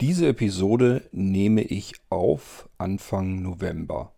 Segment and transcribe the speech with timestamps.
[0.00, 4.12] Diese Episode nehme ich auf Anfang November.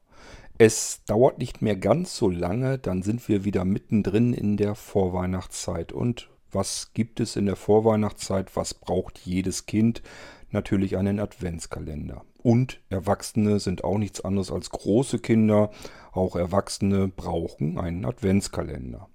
[0.59, 5.93] Es dauert nicht mehr ganz so lange, dann sind wir wieder mittendrin in der Vorweihnachtszeit.
[5.93, 8.57] Und was gibt es in der Vorweihnachtszeit?
[8.57, 10.03] Was braucht jedes Kind?
[10.51, 12.27] Natürlich einen Adventskalender.
[12.43, 15.71] Und Erwachsene sind auch nichts anderes als große Kinder.
[16.13, 19.09] Auch Erwachsene brauchen einen Adventskalender.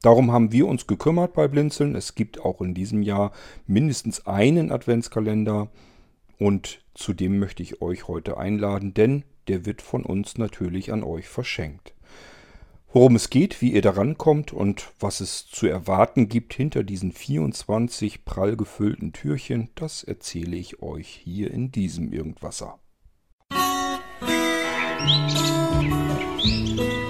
[0.00, 1.94] Darum haben wir uns gekümmert bei Blinzeln.
[1.94, 3.32] Es gibt auch in diesem Jahr
[3.66, 5.68] mindestens einen Adventskalender.
[6.38, 11.02] Und zu dem möchte ich euch heute einladen, denn der wird von uns natürlich an
[11.02, 11.94] euch verschenkt.
[12.92, 17.12] Worum es geht, wie ihr daran kommt und was es zu erwarten gibt hinter diesen
[17.12, 22.78] 24 prall gefüllten Türchen, das erzähle ich euch hier in diesem Irgendwasser.
[26.46, 27.05] Musik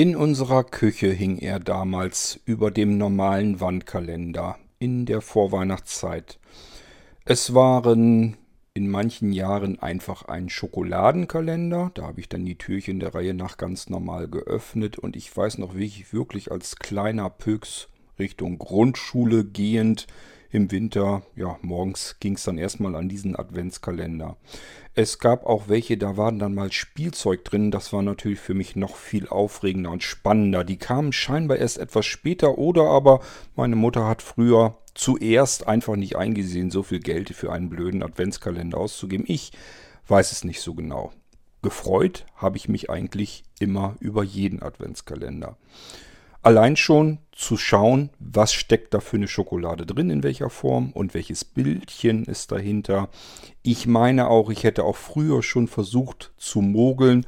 [0.00, 6.38] In unserer Küche hing er damals über dem normalen Wandkalender in der Vorweihnachtszeit.
[7.26, 8.38] Es waren
[8.72, 11.90] in manchen Jahren einfach ein Schokoladenkalender.
[11.92, 15.58] Da habe ich dann die Türchen der Reihe nach ganz normal geöffnet und ich weiß
[15.58, 20.06] noch, wie ich wirklich als kleiner Pöks Richtung Grundschule gehend
[20.50, 24.36] im Winter, ja, morgens ging es dann erstmal an diesen Adventskalender.
[24.94, 27.70] Es gab auch welche, da waren dann mal Spielzeug drin.
[27.70, 30.64] Das war natürlich für mich noch viel aufregender und spannender.
[30.64, 33.20] Die kamen scheinbar erst etwas später oder aber
[33.54, 38.78] meine Mutter hat früher zuerst einfach nicht eingesehen, so viel Geld für einen blöden Adventskalender
[38.78, 39.24] auszugeben.
[39.28, 39.52] Ich
[40.08, 41.12] weiß es nicht so genau.
[41.62, 45.56] Gefreut habe ich mich eigentlich immer über jeden Adventskalender.
[46.42, 51.12] Allein schon zu schauen, was steckt da für eine Schokolade drin, in welcher Form und
[51.12, 53.10] welches Bildchen ist dahinter.
[53.62, 57.26] Ich meine auch, ich hätte auch früher schon versucht zu mogeln,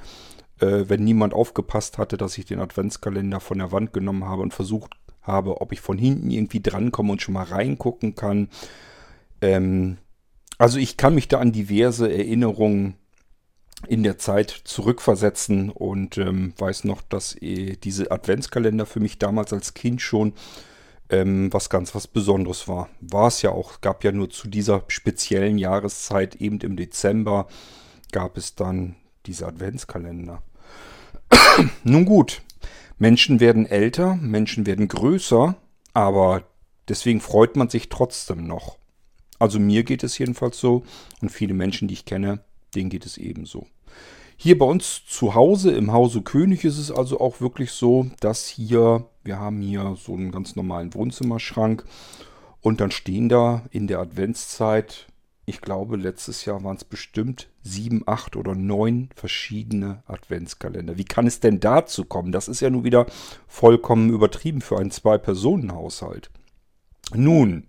[0.60, 4.54] äh, wenn niemand aufgepasst hatte, dass ich den Adventskalender von der Wand genommen habe und
[4.54, 8.48] versucht habe, ob ich von hinten irgendwie drankomme und schon mal reingucken kann.
[9.42, 9.98] Ähm,
[10.56, 12.94] also ich kann mich da an diverse Erinnerungen
[13.88, 19.52] in der Zeit zurückversetzen und ähm, weiß noch, dass äh, diese Adventskalender für mich damals
[19.52, 20.34] als Kind schon
[21.10, 22.88] ähm, was ganz was Besonderes war.
[23.00, 27.46] War es ja auch, gab ja nur zu dieser speziellen Jahreszeit, eben im Dezember,
[28.12, 30.42] gab es dann diese Adventskalender.
[31.84, 32.42] Nun gut,
[32.98, 35.54] Menschen werden älter, Menschen werden größer,
[35.92, 36.44] aber
[36.88, 38.78] deswegen freut man sich trotzdem noch.
[39.38, 40.84] Also mir geht es jedenfalls so
[41.20, 43.66] und viele Menschen, die ich kenne, denen geht es ebenso.
[44.36, 48.46] Hier bei uns zu Hause im Hause König ist es also auch wirklich so, dass
[48.46, 51.84] hier, wir haben hier so einen ganz normalen Wohnzimmerschrank
[52.60, 55.06] und dann stehen da in der Adventszeit,
[55.44, 60.98] ich glaube letztes Jahr waren es bestimmt sieben, acht oder neun verschiedene Adventskalender.
[60.98, 62.32] Wie kann es denn dazu kommen?
[62.32, 63.06] Das ist ja nun wieder
[63.46, 66.30] vollkommen übertrieben für einen Zwei-Personen-Haushalt.
[67.14, 67.68] Nun,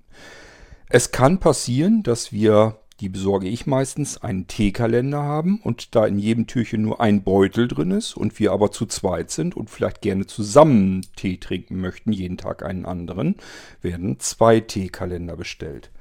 [0.87, 6.17] es kann passieren, dass wir die besorge ich meistens, einen Teekalender haben und da in
[6.17, 10.01] jedem Türchen nur ein Beutel drin ist und wir aber zu zweit sind und vielleicht
[10.01, 13.35] gerne zusammen Tee trinken möchten, jeden Tag einen anderen,
[13.81, 15.91] werden zwei Teekalender bestellt.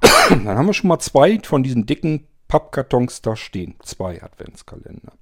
[0.30, 3.74] Dann haben wir schon mal zwei von diesen dicken Pappkartons da stehen.
[3.82, 5.12] Zwei Adventskalender.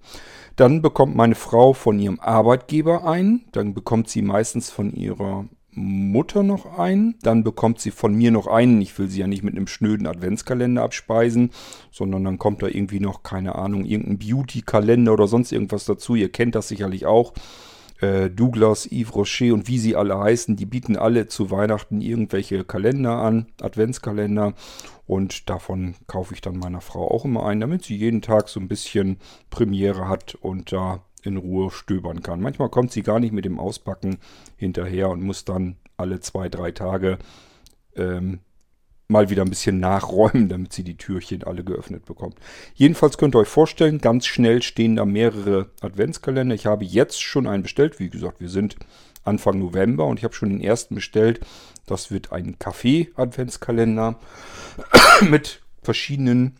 [0.54, 3.46] Dann bekommt meine Frau von ihrem Arbeitgeber einen.
[3.52, 5.46] Dann bekommt sie meistens von ihrer
[5.76, 8.80] Mutter noch einen, dann bekommt sie von mir noch einen.
[8.80, 11.50] Ich will sie ja nicht mit einem schnöden Adventskalender abspeisen,
[11.90, 16.14] sondern dann kommt da irgendwie noch, keine Ahnung, irgendein Beauty-Kalender oder sonst irgendwas dazu.
[16.14, 17.34] Ihr kennt das sicherlich auch.
[18.00, 22.64] Äh, Douglas, Yves Rocher und wie sie alle heißen, die bieten alle zu Weihnachten irgendwelche
[22.64, 24.54] Kalender an, Adventskalender.
[25.06, 28.60] Und davon kaufe ich dann meiner Frau auch immer einen, damit sie jeden Tag so
[28.60, 29.18] ein bisschen
[29.50, 32.40] Premiere hat und da in Ruhe stöbern kann.
[32.40, 34.18] Manchmal kommt sie gar nicht mit dem Auspacken
[34.56, 37.18] hinterher und muss dann alle zwei, drei Tage
[37.96, 38.40] ähm,
[39.08, 42.36] mal wieder ein bisschen nachräumen, damit sie die Türchen alle geöffnet bekommt.
[42.74, 46.54] Jedenfalls könnt ihr euch vorstellen, ganz schnell stehen da mehrere Adventskalender.
[46.54, 47.98] Ich habe jetzt schon einen bestellt.
[47.98, 48.76] Wie gesagt, wir sind
[49.24, 51.40] Anfang November und ich habe schon den ersten bestellt.
[51.86, 54.18] Das wird ein Kaffee-Adventskalender
[55.28, 56.56] mit verschiedenen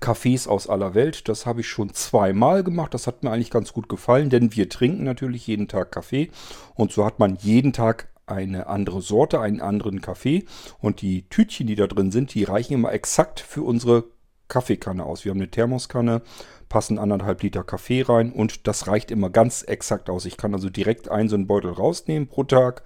[0.00, 1.28] Cafés aus aller Welt.
[1.28, 2.94] Das habe ich schon zweimal gemacht.
[2.94, 6.30] Das hat mir eigentlich ganz gut gefallen, denn wir trinken natürlich jeden Tag Kaffee.
[6.74, 10.44] Und so hat man jeden Tag eine andere Sorte, einen anderen Kaffee.
[10.80, 14.04] Und die Tütchen, die da drin sind, die reichen immer exakt für unsere
[14.48, 15.24] Kaffeekanne aus.
[15.24, 16.22] Wir haben eine Thermoskanne,
[16.68, 20.24] passen anderthalb Liter Kaffee rein und das reicht immer ganz exakt aus.
[20.24, 22.82] Ich kann also direkt einen so einen Beutel rausnehmen pro Tag,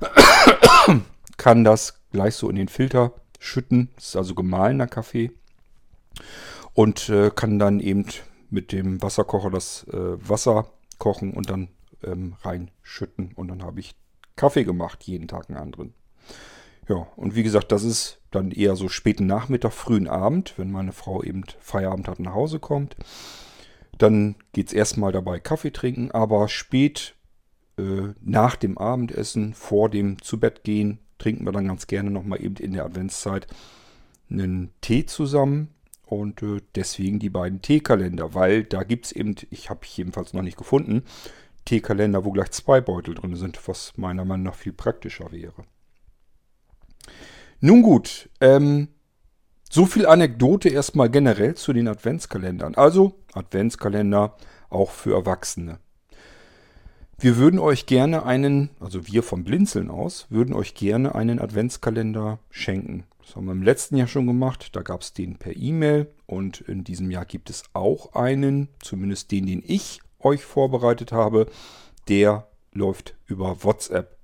[1.36, 3.90] kann das gleich so in den Filter schütten.
[3.96, 5.32] Das ist also gemahlener Kaffee
[6.74, 8.06] und äh, kann dann eben
[8.50, 10.66] mit dem Wasserkocher das äh, Wasser
[10.98, 11.68] kochen und dann
[12.04, 13.32] ähm, reinschütten.
[13.34, 13.94] Und dann habe ich
[14.36, 15.94] Kaffee gemacht, jeden Tag einen anderen.
[16.88, 20.92] Ja, und wie gesagt, das ist dann eher so späten Nachmittag, frühen Abend, wenn meine
[20.92, 22.96] Frau eben Feierabend hat, nach Hause kommt.
[23.98, 27.14] Dann geht es erstmal dabei Kaffee trinken, aber spät
[27.78, 32.72] äh, nach dem Abendessen, vor dem Zubettgehen, trinken wir dann ganz gerne nochmal eben in
[32.74, 33.46] der Adventszeit
[34.30, 35.74] einen Tee zusammen.
[36.06, 40.42] Und äh, deswegen die beiden Teekalender, weil da gibt es eben, ich habe jedenfalls noch
[40.42, 41.02] nicht gefunden,
[41.64, 45.64] Teekalender, wo gleich zwei Beutel drin sind, was meiner Meinung nach viel praktischer wäre.
[47.60, 48.88] Nun gut, ähm,
[49.68, 52.76] so viel Anekdote erstmal generell zu den Adventskalendern.
[52.76, 54.36] Also Adventskalender
[54.70, 55.80] auch für Erwachsene.
[57.18, 62.38] Wir würden euch gerne einen, also wir vom Blinzeln aus, würden euch gerne einen Adventskalender
[62.50, 63.04] schenken.
[63.26, 64.76] Das haben wir im letzten Jahr schon gemacht.
[64.76, 69.32] Da gab es den per E-Mail und in diesem Jahr gibt es auch einen, zumindest
[69.32, 71.46] den, den ich euch vorbereitet habe.
[72.08, 74.16] Der läuft über WhatsApp.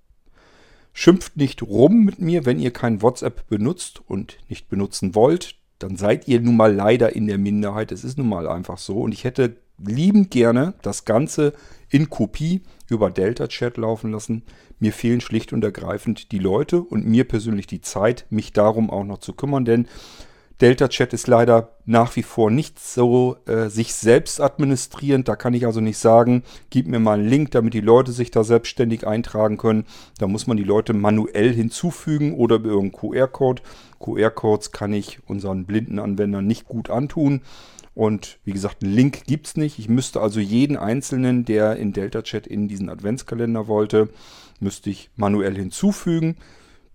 [0.92, 5.56] Schimpft nicht rum mit mir, wenn ihr kein WhatsApp benutzt und nicht benutzen wollt.
[5.80, 7.90] Dann seid ihr nun mal leider in der Minderheit.
[7.90, 9.00] Es ist nun mal einfach so.
[9.00, 11.54] Und ich hätte liebend gerne das Ganze
[11.92, 14.42] in Kopie über Delta Chat laufen lassen.
[14.80, 19.04] Mir fehlen schlicht und ergreifend die Leute und mir persönlich die Zeit, mich darum auch
[19.04, 19.86] noch zu kümmern, denn
[20.60, 25.26] Delta Chat ist leider nach wie vor nicht so äh, sich selbst administrierend.
[25.26, 28.30] Da kann ich also nicht sagen, gib mir mal einen Link, damit die Leute sich
[28.30, 29.86] da selbstständig eintragen können.
[30.18, 33.62] Da muss man die Leute manuell hinzufügen oder über irgendeinen QR-Code.
[33.98, 37.40] QR-Codes kann ich unseren blinden Anwendern nicht gut antun.
[37.94, 39.78] Und wie gesagt, einen Link gibt es nicht.
[39.78, 44.08] Ich müsste also jeden Einzelnen, der in Delta Chat in diesen Adventskalender wollte,
[44.60, 46.36] müsste ich manuell hinzufügen.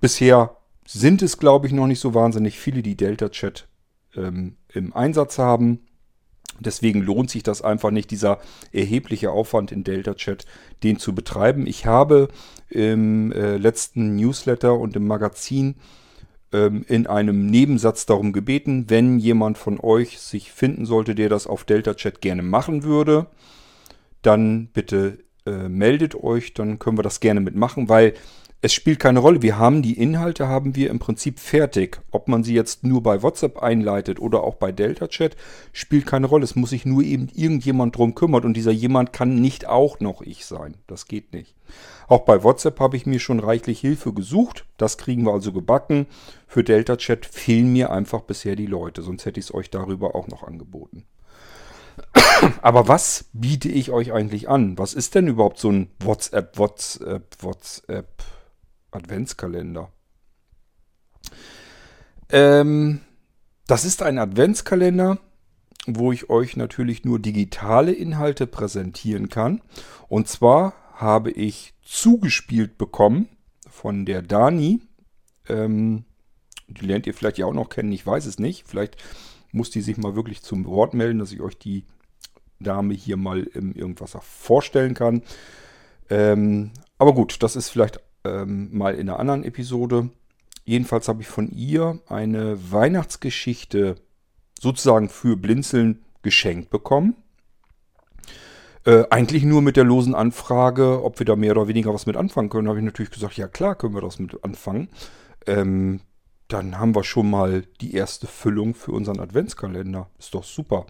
[0.01, 3.67] Bisher sind es, glaube ich, noch nicht so wahnsinnig viele, die Delta Chat
[4.15, 5.81] ähm, im Einsatz haben.
[6.59, 8.39] Deswegen lohnt sich das einfach nicht, dieser
[8.71, 10.45] erhebliche Aufwand in Delta Chat,
[10.81, 11.67] den zu betreiben.
[11.67, 12.29] Ich habe
[12.69, 15.75] im äh, letzten Newsletter und im Magazin
[16.51, 21.65] in einem Nebensatz darum gebeten, wenn jemand von euch sich finden sollte, der das auf
[21.65, 23.27] Delta Chat gerne machen würde,
[24.21, 28.13] dann bitte äh, meldet euch, dann können wir das gerne mitmachen, weil
[28.59, 29.43] es spielt keine Rolle.
[29.43, 31.99] Wir haben die Inhalte, haben wir im Prinzip fertig.
[32.09, 35.37] Ob man sie jetzt nur bei WhatsApp einleitet oder auch bei Delta Chat,
[35.73, 36.43] spielt keine Rolle.
[36.43, 40.21] Es muss sich nur eben irgendjemand drum kümmern und dieser jemand kann nicht auch noch
[40.21, 40.75] ich sein.
[40.87, 41.55] Das geht nicht.
[42.07, 44.65] Auch bei WhatsApp habe ich mir schon reichlich Hilfe gesucht.
[44.77, 46.07] Das kriegen wir also gebacken.
[46.47, 50.15] Für Delta Chat fehlen mir einfach bisher die Leute, sonst hätte ich es euch darüber
[50.15, 51.03] auch noch angeboten.
[52.61, 54.79] Aber was biete ich euch eigentlich an?
[54.79, 58.07] Was ist denn überhaupt so ein WhatsApp, WhatsApp, WhatsApp?
[58.91, 59.91] Adventskalender.
[62.29, 63.01] Ähm,
[63.67, 65.19] das ist ein Adventskalender,
[65.85, 69.61] wo ich euch natürlich nur digitale Inhalte präsentieren kann.
[70.07, 73.29] Und zwar habe ich zugespielt bekommen
[73.69, 74.81] von der Dani.
[75.47, 76.05] Ähm,
[76.67, 78.67] die lernt ihr vielleicht ja auch noch kennen, ich weiß es nicht.
[78.67, 78.97] Vielleicht
[79.51, 81.85] muss die sich mal wirklich zum Wort melden, dass ich euch die
[82.59, 85.21] Dame hier mal im Irgendwas vorstellen kann.
[86.09, 90.09] Ähm, aber gut, das ist vielleicht ähm, mal in einer anderen Episode.
[90.65, 93.95] Jedenfalls habe ich von ihr eine Weihnachtsgeschichte
[94.59, 97.15] sozusagen für Blinzeln geschenkt bekommen.
[98.85, 102.17] Äh, eigentlich nur mit der losen Anfrage, ob wir da mehr oder weniger was mit
[102.17, 104.89] anfangen können, habe ich natürlich gesagt, ja klar können wir das mit anfangen.
[105.45, 106.01] Ähm,
[106.47, 110.09] dann haben wir schon mal die erste Füllung für unseren Adventskalender.
[110.17, 110.85] Ist doch super.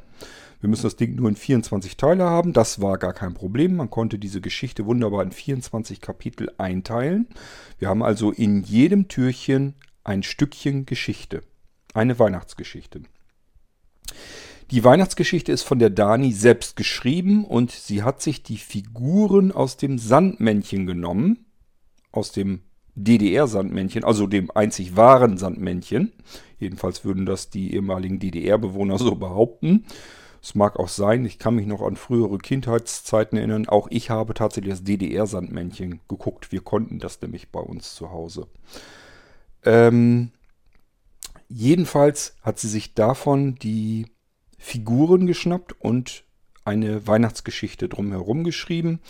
[0.59, 2.53] Wir müssen das Ding nur in 24 Teile haben.
[2.53, 3.75] Das war gar kein Problem.
[3.75, 7.27] Man konnte diese Geschichte wunderbar in 24 Kapitel einteilen.
[7.77, 11.43] Wir haben also in jedem Türchen ein Stückchen Geschichte.
[11.93, 13.01] Eine Weihnachtsgeschichte.
[14.71, 19.77] Die Weihnachtsgeschichte ist von der Dani selbst geschrieben und sie hat sich die Figuren aus
[19.77, 21.45] dem Sandmännchen genommen.
[22.11, 22.61] Aus dem
[22.95, 26.11] DDR-Sandmännchen, also dem einzig wahren Sandmännchen.
[26.59, 29.85] Jedenfalls würden das die ehemaligen DDR-Bewohner so behaupten.
[30.47, 33.67] Es mag auch sein, ich kann mich noch an frühere Kindheitszeiten erinnern.
[33.67, 36.53] Auch ich habe tatsächlich das DDR-Sandmännchen geguckt.
[36.53, 38.47] Wir konnten das nämlich bei uns zu Hause.
[39.65, 40.31] Ähm,
[41.49, 44.07] jedenfalls hat sie sich davon die
[44.57, 46.23] Figuren geschnappt und
[46.63, 49.01] eine Weihnachtsgeschichte drumherum geschrieben.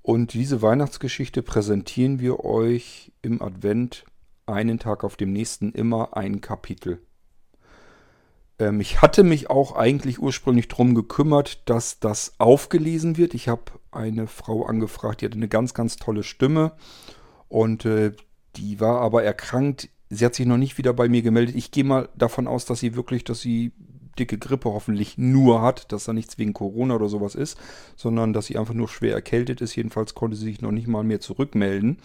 [0.00, 4.04] Und diese Weihnachtsgeschichte präsentieren wir euch im Advent
[4.46, 7.00] einen Tag auf dem nächsten immer ein Kapitel.
[8.62, 13.34] Ähm, ich hatte mich auch eigentlich ursprünglich darum gekümmert, dass das aufgelesen wird.
[13.34, 16.72] Ich habe eine Frau angefragt, die hatte eine ganz, ganz tolle Stimme
[17.48, 18.12] und äh,
[18.56, 19.88] die war aber erkrankt.
[20.08, 21.56] Sie hat sich noch nicht wieder bei mir gemeldet.
[21.56, 23.72] Ich gehe mal davon aus, dass sie wirklich, dass sie
[24.18, 27.58] dicke Grippe hoffentlich nur hat, dass da nichts wegen Corona oder sowas ist,
[27.96, 29.74] sondern dass sie einfach nur schwer erkältet ist.
[29.74, 31.98] Jedenfalls konnte sie sich noch nicht mal mehr zurückmelden.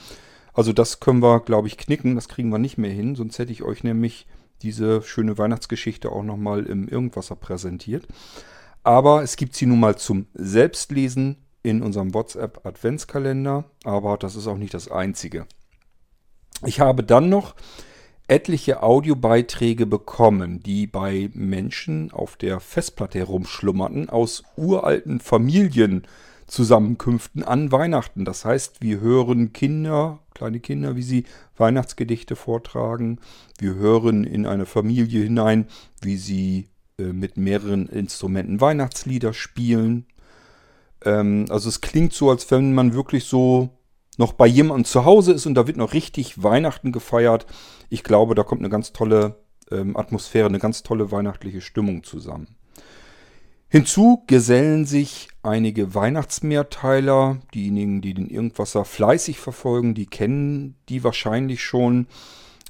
[0.54, 2.16] Also das können wir, glaube ich, knicken.
[2.16, 3.16] Das kriegen wir nicht mehr hin.
[3.16, 4.26] Sonst hätte ich euch nämlich
[4.62, 8.08] diese schöne Weihnachtsgeschichte auch nochmal im Irgendwasser präsentiert.
[8.84, 13.66] Aber es gibt sie nun mal zum Selbstlesen in unserem WhatsApp Adventskalender.
[13.84, 15.46] Aber das ist auch nicht das Einzige.
[16.66, 17.56] Ich habe dann noch
[18.28, 25.20] etliche Audiobeiträge bekommen, die bei Menschen auf der Festplatte herumschlummerten aus uralten
[26.48, 28.26] Familienzusammenkünften an Weihnachten.
[28.26, 31.26] Das heißt, wir hören Kinder, kleine Kinder, wie sie
[31.58, 33.20] Weihnachtsgedichte vortragen.
[33.60, 35.68] Wir hören in eine Familie hinein,
[36.02, 40.06] wie sie äh, mit mehreren Instrumenten Weihnachtslieder spielen.
[41.04, 43.70] Ähm, also es klingt so, als wenn man wirklich so
[44.18, 47.46] noch bei jemandem zu Hause ist und da wird noch richtig Weihnachten gefeiert.
[47.90, 49.36] Ich glaube, da kommt eine ganz tolle
[49.70, 52.57] ähm, Atmosphäre, eine ganz tolle weihnachtliche Stimmung zusammen.
[53.70, 57.40] Hinzu gesellen sich einige Weihnachtsmehrteiler.
[57.54, 62.08] Diejenigen, die den Irgendwasser fleißig verfolgen, die kennen die wahrscheinlich schon.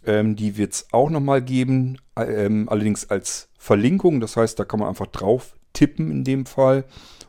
[0.06, 4.20] Ähm, die wird es auch nochmal geben, ähm, allerdings als Verlinkung.
[4.22, 6.86] Das heißt, da kann man einfach drauf tippen in dem Fall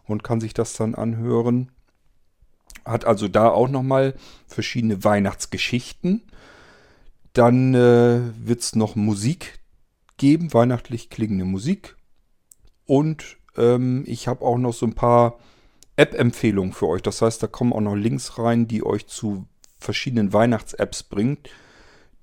[0.07, 1.71] und kann sich das dann anhören.
[2.87, 4.15] Hat also da auch nochmal
[4.47, 6.23] verschiedene Weihnachtsgeschichten.
[7.35, 9.59] Dann äh, wird es noch Musik
[10.17, 11.97] geben, weihnachtlich klingende Musik.
[12.87, 15.39] Und ähm, ich habe auch noch so ein paar
[15.97, 17.03] App-Empfehlungen für euch.
[17.03, 19.47] Das heißt, da kommen auch noch Links rein, die euch zu
[19.79, 21.51] verschiedenen Weihnachts-Apps bringt,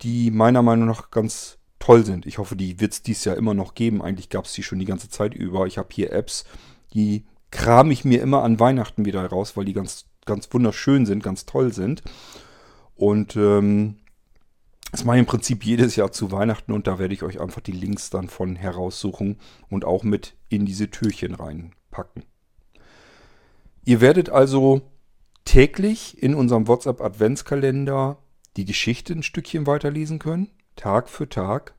[0.02, 2.26] die meiner Meinung nach ganz toll sind.
[2.26, 4.02] Ich hoffe, die wird es dies Jahr immer noch geben.
[4.02, 5.68] Eigentlich gab es die schon die ganze Zeit über.
[5.68, 6.46] Ich habe hier Apps,
[6.94, 11.24] die kram ich mir immer an Weihnachten wieder raus, weil die ganz ganz wunderschön sind,
[11.24, 12.04] ganz toll sind.
[12.96, 13.98] Und ähm,
[14.96, 17.60] das mache ich im Prinzip jedes Jahr zu Weihnachten und da werde ich euch einfach
[17.60, 19.38] die Links dann von heraussuchen
[19.70, 22.24] und auch mit in diese Türchen reinpacken.
[23.84, 24.84] Ihr werdet also
[25.44, 28.20] täglich in unserem WhatsApp Adventskalender
[28.56, 31.76] die Geschichte ein Stückchen weiterlesen können, Tag für Tag.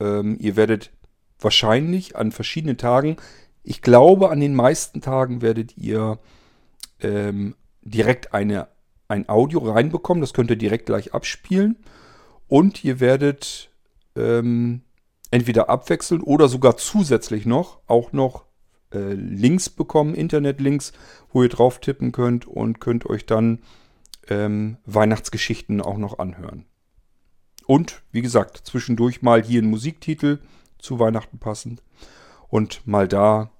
[0.00, 0.92] Ähm, ihr werdet
[1.38, 3.18] wahrscheinlich an verschiedenen Tagen,
[3.62, 6.18] ich glaube an den meisten Tagen werdet ihr
[7.00, 8.68] ähm, direkt eine,
[9.06, 10.22] ein Audio reinbekommen.
[10.22, 11.76] Das könnt ihr direkt gleich abspielen.
[12.48, 13.70] Und ihr werdet
[14.14, 14.82] ähm,
[15.30, 18.44] entweder abwechselnd oder sogar zusätzlich noch auch noch
[18.92, 20.92] äh, Links bekommen, Internetlinks,
[21.32, 23.60] wo ihr drauf tippen könnt und könnt euch dann
[24.28, 26.64] ähm, Weihnachtsgeschichten auch noch anhören.
[27.66, 30.38] Und wie gesagt, zwischendurch mal hier ein Musiktitel
[30.78, 31.82] zu Weihnachten passend
[32.48, 33.50] und mal da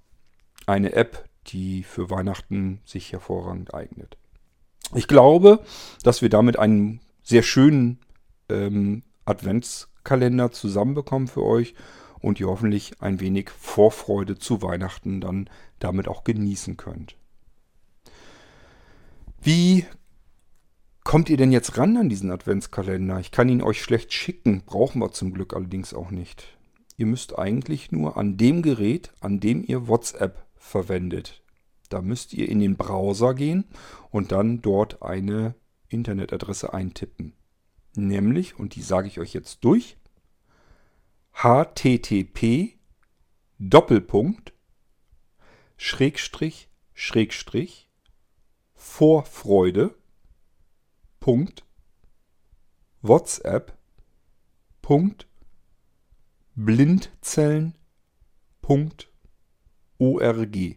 [0.66, 4.16] eine App, die für Weihnachten sich hervorragend eignet.
[4.94, 5.60] Ich glaube,
[6.02, 7.98] dass wir damit einen sehr schönen
[8.48, 11.74] ähm, Adventskalender zusammenbekommen für euch
[12.20, 17.16] und ihr hoffentlich ein wenig Vorfreude zu Weihnachten dann damit auch genießen könnt.
[19.40, 19.84] Wie
[21.04, 23.20] kommt ihr denn jetzt ran an diesen Adventskalender?
[23.20, 26.56] Ich kann ihn euch schlecht schicken, brauchen wir zum Glück allerdings auch nicht.
[26.96, 31.42] Ihr müsst eigentlich nur an dem Gerät, an dem ihr WhatsApp verwendet.
[31.90, 33.66] Da müsst ihr in den Browser gehen
[34.10, 35.54] und dann dort eine
[35.88, 37.34] Internetadresse eintippen.
[37.96, 39.96] Nämlich, und die sage ich euch jetzt durch,
[41.32, 42.76] http
[43.58, 44.52] Doppelpunkt
[45.76, 47.88] Schrägstrich Schrägstrich
[48.74, 49.94] Vorfreude
[51.20, 51.64] Punkt
[53.02, 53.76] WhatsApp
[54.82, 55.28] Punkt
[56.54, 57.76] Blindzellen
[58.62, 59.10] Punkt
[59.98, 60.76] org.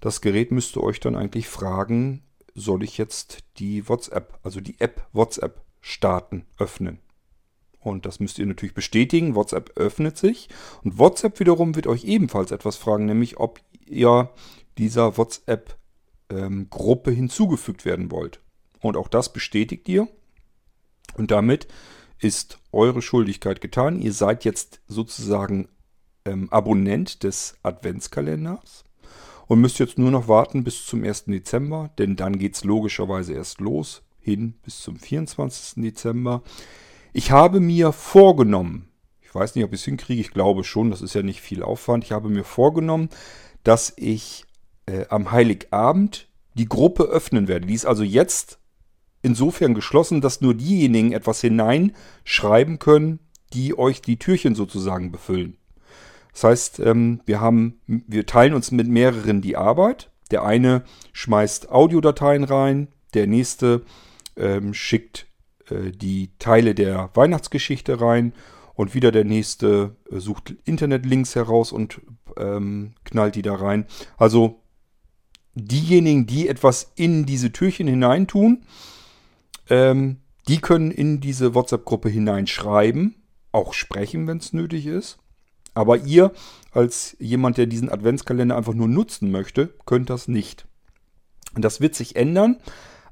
[0.00, 2.22] Das Gerät müsste euch dann eigentlich fragen,
[2.54, 7.00] soll ich jetzt die WhatsApp, also die App WhatsApp starten, öffnen.
[7.80, 9.34] Und das müsst ihr natürlich bestätigen.
[9.34, 10.48] WhatsApp öffnet sich.
[10.84, 14.30] Und WhatsApp wiederum wird euch ebenfalls etwas fragen, nämlich ob ihr
[14.76, 18.40] dieser WhatsApp-Gruppe ähm, hinzugefügt werden wollt.
[18.80, 20.08] Und auch das bestätigt ihr.
[21.14, 21.68] Und damit
[22.18, 24.00] ist eure Schuldigkeit getan.
[24.00, 25.68] Ihr seid jetzt sozusagen
[26.24, 28.84] ähm, Abonnent des Adventskalenders
[29.46, 31.24] und müsst jetzt nur noch warten bis zum 1.
[31.24, 35.82] Dezember, denn dann geht es logischerweise erst los, hin bis zum 24.
[35.82, 36.42] Dezember.
[37.12, 38.88] Ich habe mir vorgenommen,
[39.20, 41.64] ich weiß nicht, ob ich es hinkriege, ich glaube schon, das ist ja nicht viel
[41.64, 42.04] Aufwand.
[42.04, 43.08] Ich habe mir vorgenommen,
[43.64, 44.44] dass ich
[44.86, 47.66] äh, am Heiligabend die Gruppe öffnen werde.
[47.66, 48.59] Die ist also jetzt
[49.22, 53.20] insofern geschlossen, dass nur diejenigen etwas hineinschreiben können,
[53.52, 55.56] die euch die Türchen sozusagen befüllen.
[56.32, 60.10] Das heißt, ähm, wir haben, wir teilen uns mit mehreren die Arbeit.
[60.30, 63.82] Der eine schmeißt Audiodateien rein, der nächste
[64.36, 65.26] ähm, schickt
[65.68, 68.32] äh, die Teile der Weihnachtsgeschichte rein
[68.74, 72.00] und wieder der nächste äh, sucht Internetlinks heraus und
[72.36, 73.86] ähm, knallt die da rein.
[74.16, 74.62] Also
[75.54, 78.64] diejenigen, die etwas in diese Türchen hineintun,
[79.70, 83.14] ähm, die können in diese WhatsApp-Gruppe hineinschreiben,
[83.52, 85.18] auch sprechen, wenn es nötig ist.
[85.74, 86.32] Aber ihr
[86.72, 90.66] als jemand, der diesen Adventskalender einfach nur nutzen möchte, könnt das nicht.
[91.54, 92.58] Und das wird sich ändern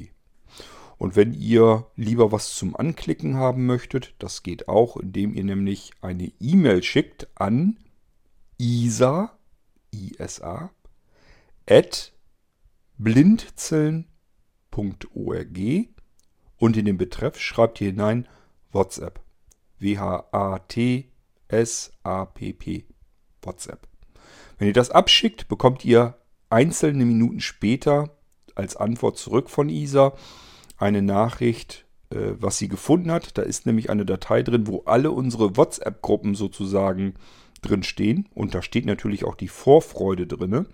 [0.99, 5.93] Und wenn ihr lieber was zum Anklicken haben möchtet, das geht auch, indem ihr nämlich
[6.03, 7.79] eine E-Mail schickt an
[8.59, 9.39] isa,
[9.91, 10.71] isa,
[11.67, 12.13] at
[13.03, 14.05] blinzeln.org
[16.59, 18.29] und in den Betreff schreibt ihr hinein
[18.73, 19.21] WhatsApp.
[19.79, 21.15] W-H-A-T-S-A-P-P.
[23.43, 23.89] WhatsApp.
[24.59, 26.19] Wenn ihr das abschickt, bekommt ihr
[26.51, 28.19] einzelne Minuten später
[28.55, 30.13] als Antwort zurück von ISA
[30.77, 33.39] eine Nachricht, äh, was sie gefunden hat.
[33.39, 37.15] Da ist nämlich eine Datei drin, wo alle unsere WhatsApp-Gruppen sozusagen
[37.63, 38.29] drin stehen.
[38.35, 40.67] Und da steht natürlich auch die Vorfreude drin.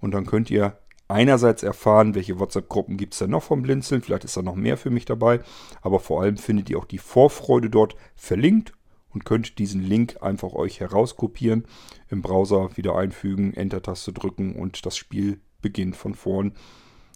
[0.00, 4.02] Und dann könnt ihr einerseits erfahren, welche WhatsApp-Gruppen gibt es denn noch vom Blinzeln.
[4.02, 5.40] Vielleicht ist da noch mehr für mich dabei.
[5.80, 8.72] Aber vor allem findet ihr auch die Vorfreude dort verlinkt
[9.10, 11.66] und könnt diesen Link einfach euch herauskopieren,
[12.08, 16.52] im Browser wieder einfügen, Enter-Taste drücken und das Spiel beginnt von vorn.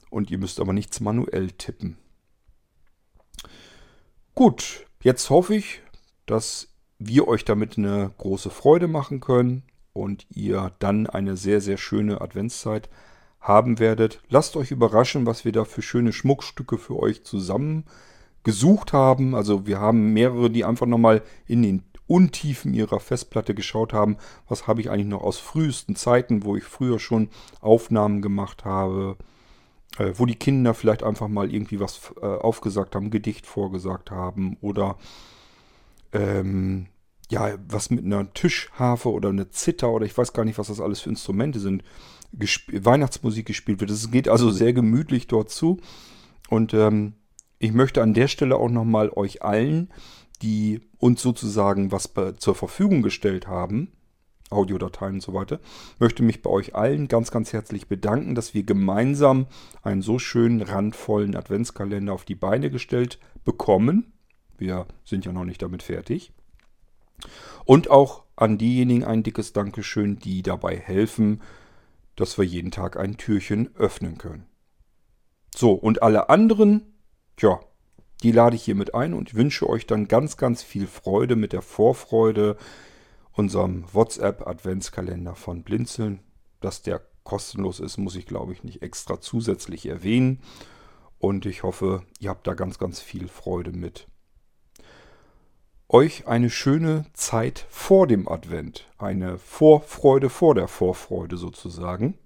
[0.08, 1.98] Und ihr müsst aber nichts manuell tippen.
[4.34, 5.82] Gut, jetzt hoffe ich,
[6.26, 11.76] dass wir euch damit eine große Freude machen können und ihr dann eine sehr, sehr
[11.76, 13.09] schöne Adventszeit habt
[13.40, 14.20] haben werdet.
[14.28, 17.84] Lasst euch überraschen, was wir da für schöne Schmuckstücke für euch zusammen
[18.44, 19.34] gesucht haben.
[19.34, 24.16] Also wir haben mehrere, die einfach nochmal in den Untiefen ihrer Festplatte geschaut haben,
[24.48, 27.28] was habe ich eigentlich noch aus frühesten Zeiten, wo ich früher schon
[27.60, 29.16] Aufnahmen gemacht habe,
[29.96, 34.56] äh, wo die Kinder vielleicht einfach mal irgendwie was äh, aufgesagt haben, Gedicht vorgesagt haben
[34.60, 34.96] oder
[36.12, 36.86] ähm,
[37.30, 40.80] ja, was mit einer Tischharfe oder einer Zither oder ich weiß gar nicht, was das
[40.80, 41.82] alles für Instrumente sind,
[42.32, 43.90] gesp Weihnachtsmusik gespielt wird.
[43.90, 45.78] Es geht also sehr gemütlich dort zu.
[46.48, 47.14] Und ähm,
[47.58, 49.90] ich möchte an der Stelle auch nochmal euch allen,
[50.42, 53.92] die uns sozusagen was zur Verfügung gestellt haben,
[54.50, 55.60] Audiodateien und so weiter,
[56.00, 59.46] möchte mich bei euch allen ganz, ganz herzlich bedanken, dass wir gemeinsam
[59.82, 64.12] einen so schönen, randvollen Adventskalender auf die Beine gestellt bekommen.
[64.58, 66.32] Wir sind ja noch nicht damit fertig.
[67.64, 71.42] Und auch an diejenigen ein dickes Dankeschön, die dabei helfen,
[72.16, 74.46] dass wir jeden Tag ein Türchen öffnen können.
[75.54, 76.94] So, und alle anderen,
[77.36, 77.60] tja,
[78.22, 81.62] die lade ich hiermit ein und wünsche euch dann ganz, ganz viel Freude mit der
[81.62, 82.56] Vorfreude,
[83.32, 86.20] unserem WhatsApp-Adventskalender von Blinzeln.
[86.60, 90.40] Dass der kostenlos ist, muss ich glaube ich nicht extra zusätzlich erwähnen.
[91.18, 94.08] Und ich hoffe, ihr habt da ganz, ganz viel Freude mit
[95.92, 102.16] euch eine schöne Zeit vor dem Advent, eine Vorfreude vor der Vorfreude sozusagen.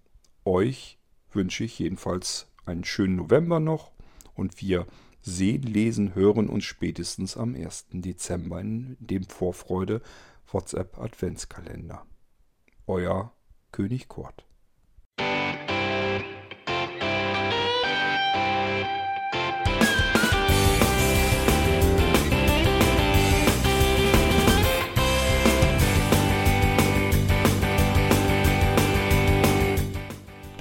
[0.44, 0.98] Euch
[1.32, 3.92] wünsche ich jedenfalls einen schönen November noch
[4.34, 4.86] und wir
[5.22, 7.86] sehen, lesen, hören uns spätestens am 1.
[7.92, 10.02] Dezember in dem Vorfreude
[10.46, 12.04] WhatsApp Adventskalender.
[12.86, 13.32] Euer
[13.72, 14.44] König Kurt.